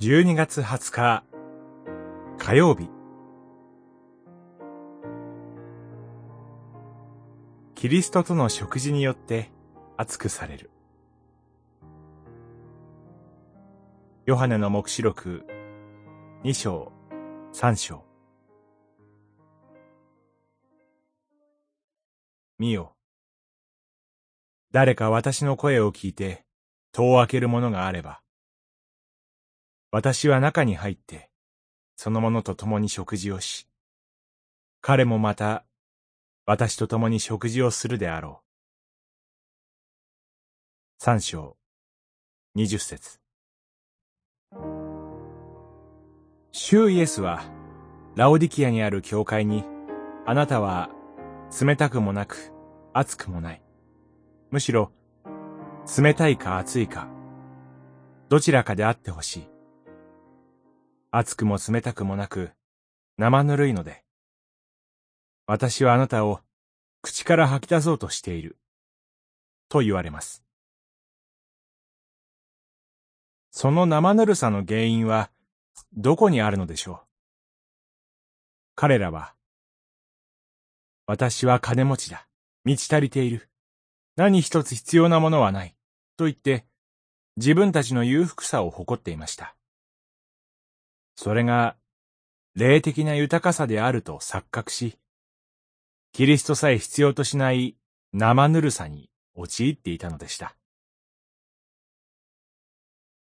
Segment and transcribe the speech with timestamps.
[0.00, 1.24] 12月20日
[2.38, 2.88] 火曜日。
[7.74, 9.50] キリストとの食事によって
[9.96, 10.70] 熱くされる。
[14.24, 15.44] ヨハネの目視録
[16.44, 16.92] 2章
[17.52, 18.04] 3章。
[22.60, 22.94] 見よ。
[24.70, 26.44] 誰か私の声を聞いて
[26.92, 28.20] 戸を開けるものがあれば。
[29.90, 31.30] 私は中に入って、
[31.96, 33.66] その者と共に食事をし、
[34.82, 35.64] 彼もまた、
[36.44, 38.44] 私と共に食事をするであろう。
[40.98, 41.56] 三章、
[42.54, 43.18] 二十節。
[46.52, 47.42] 主イエスは、
[48.14, 49.64] ラオディキアにある教会に、
[50.26, 50.90] あなたは、
[51.62, 52.52] 冷たくもなく、
[52.92, 53.62] 熱くもない。
[54.50, 54.92] むしろ、
[55.98, 57.08] 冷たいか熱いか、
[58.28, 59.57] どちらかであってほしい。
[61.10, 62.50] 熱くも冷たくもなく、
[63.16, 64.04] 生ぬるいので、
[65.46, 66.40] 私はあなたを
[67.00, 68.58] 口から吐き出そうとしている、
[69.70, 70.44] と言われます。
[73.50, 75.30] その生ぬるさの原因は、
[75.96, 77.06] どこにあるのでしょう？
[78.74, 79.34] 彼らは、
[81.06, 82.28] 私は金持ちだ、
[82.64, 83.48] 満ち足りている、
[84.16, 85.74] 何一つ必要なものはない、
[86.18, 86.66] と言って、
[87.36, 89.54] 自分たちの裕福さを誇っていました。
[91.20, 91.74] それが、
[92.54, 95.00] 霊的な豊かさであると錯覚し、
[96.12, 97.74] キリストさえ必要としない
[98.12, 100.54] 生ぬるさに陥っていたのでした。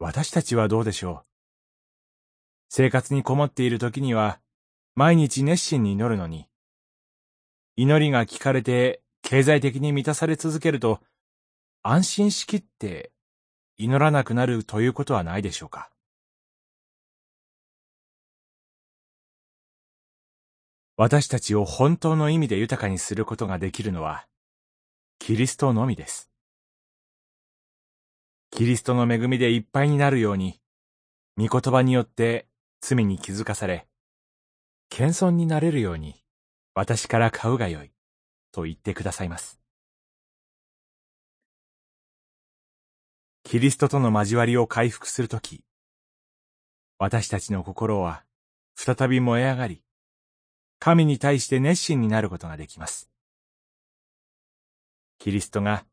[0.00, 1.24] 私たちはどうでしょう？
[2.68, 4.40] 生活にこもっている時には、
[4.96, 6.48] 毎日熱心に祈るのに、
[7.76, 11.00] 祈りが聞かれて経済的に満たされ続けると、
[11.84, 13.12] 安心しきって
[13.76, 15.90] 祈らなくなるということはないでしょうか？
[20.96, 24.26] 私たちを本当の意味で豊かにすることができるのは、
[25.18, 26.30] キリストのみです。
[28.52, 30.60] キリストの恵みでいっぱいになるように、
[31.36, 32.46] 御言葉によって
[32.80, 33.88] 罪に気づかされ、
[34.88, 36.14] 謙遜になれるように、
[36.74, 37.90] 私から買うがよい、
[38.52, 39.58] と言ってくださいます。
[43.42, 45.64] キリストとの交わりを回復するとき、
[46.98, 48.24] 私たちの心は
[48.76, 49.83] 再び燃え上がり、
[50.84, 53.08] 神に対して熱心になることができます。
[55.18, 55.86] キリストが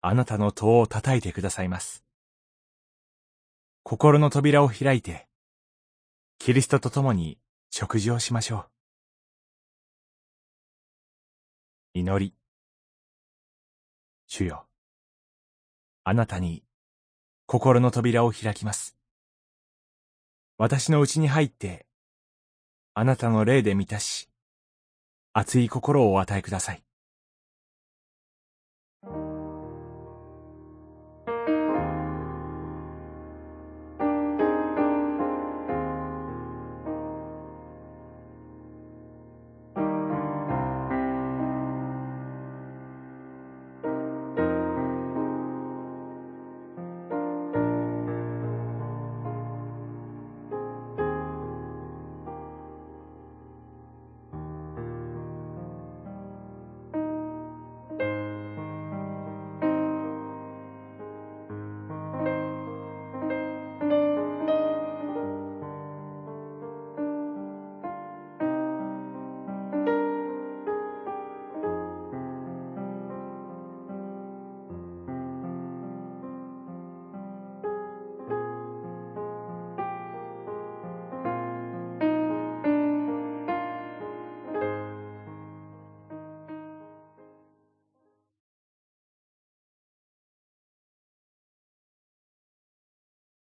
[0.00, 2.02] あなたの戸を叩いてくださいます。
[3.82, 5.28] 心の扉を開いて、
[6.38, 7.36] キリストと共に
[7.68, 8.64] 食事をしましょ
[11.92, 11.98] う。
[11.98, 12.34] 祈り。
[14.28, 14.66] 主よ。
[16.04, 16.64] あなたに
[17.44, 18.96] 心の扉を開きます。
[20.56, 21.84] 私のうちに入って
[22.96, 24.28] あなたの霊で満たし、
[25.32, 26.82] 熱い心をお与えください。